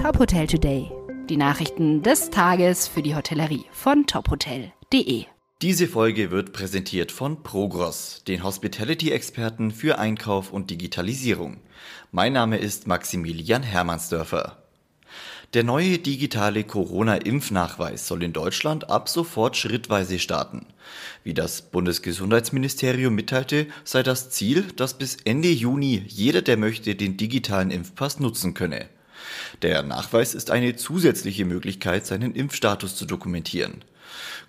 [0.00, 0.90] Top Hotel Today.
[1.28, 5.26] Die Nachrichten des Tages für die Hotellerie von tophotel.de.
[5.60, 11.58] Diese Folge wird präsentiert von Progros, den Hospitality-Experten für Einkauf und Digitalisierung.
[12.12, 14.62] Mein Name ist Maximilian Hermannsdörfer.
[15.52, 20.64] Der neue digitale Corona-Impfnachweis soll in Deutschland ab sofort schrittweise starten.
[21.24, 27.18] Wie das Bundesgesundheitsministerium mitteilte, sei das Ziel, dass bis Ende Juni jeder, der möchte, den
[27.18, 28.88] digitalen Impfpass nutzen könne.
[29.62, 33.84] Der Nachweis ist eine zusätzliche Möglichkeit, seinen Impfstatus zu dokumentieren.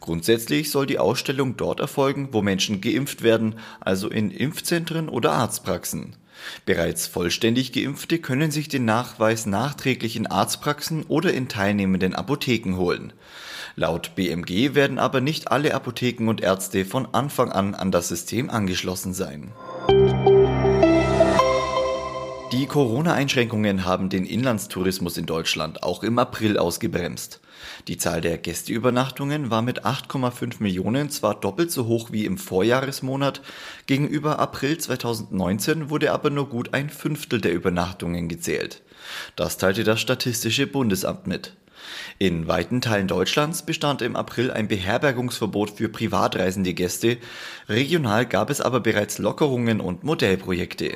[0.00, 6.16] Grundsätzlich soll die Ausstellung dort erfolgen, wo Menschen geimpft werden, also in Impfzentren oder Arztpraxen.
[6.64, 13.12] Bereits vollständig Geimpfte können sich den Nachweis nachträglich in Arztpraxen oder in teilnehmenden Apotheken holen.
[13.76, 18.50] Laut BMG werden aber nicht alle Apotheken und Ärzte von Anfang an an das System
[18.50, 19.52] angeschlossen sein.
[22.70, 27.40] Corona-Einschränkungen haben den Inlandstourismus in Deutschland auch im April ausgebremst.
[27.88, 33.42] Die Zahl der Gästeübernachtungen war mit 8,5 Millionen zwar doppelt so hoch wie im Vorjahresmonat,
[33.86, 38.82] gegenüber April 2019 wurde aber nur gut ein Fünftel der Übernachtungen gezählt.
[39.34, 41.56] Das teilte das Statistische Bundesamt mit.
[42.20, 47.18] In weiten Teilen Deutschlands bestand im April ein Beherbergungsverbot für privatreisende Gäste,
[47.68, 50.92] regional gab es aber bereits Lockerungen und Modellprojekte.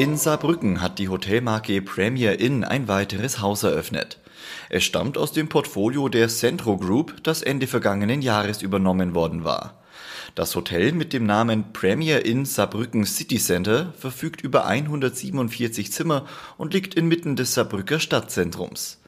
[0.00, 4.18] In Saarbrücken hat die Hotelmarke Premier Inn ein weiteres Haus eröffnet.
[4.70, 9.82] Es stammt aus dem Portfolio der Centro Group, das Ende vergangenen Jahres übernommen worden war.
[10.34, 16.24] Das Hotel mit dem Namen Premier Inn Saarbrücken City Center verfügt über 147 Zimmer
[16.56, 19.02] und liegt inmitten des Saarbrücker Stadtzentrums.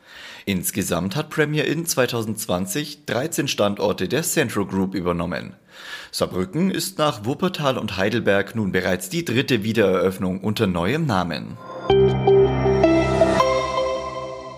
[0.44, 5.54] Insgesamt hat Premier Inn 2020 13 Standorte der Centro Group übernommen.
[6.10, 11.56] Saarbrücken ist nach Wuppertal und Heidelberg nun bereits die dritte Wiedereröffnung unter neuem Namen.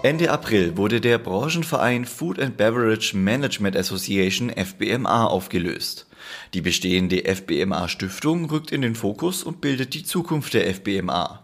[0.03, 6.07] Ende April wurde der Branchenverein Food and Beverage Management Association FBMA aufgelöst.
[6.53, 11.44] Die bestehende FBMA Stiftung rückt in den Fokus und bildet die Zukunft der FBMA.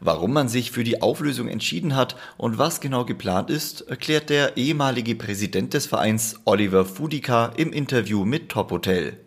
[0.00, 4.56] Warum man sich für die Auflösung entschieden hat und was genau geplant ist, erklärt der
[4.56, 9.18] ehemalige Präsident des Vereins Oliver Fudika im Interview mit Top Hotel.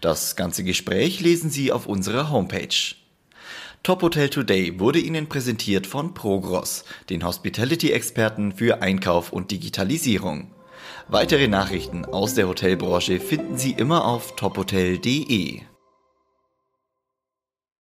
[0.00, 2.94] Das ganze Gespräch lesen Sie auf unserer Homepage.
[3.82, 10.52] Top Hotel Today wurde Ihnen präsentiert von Progros, den Hospitality-Experten für Einkauf und Digitalisierung.
[11.08, 15.62] Weitere Nachrichten aus der Hotelbranche finden Sie immer auf tophotel.de.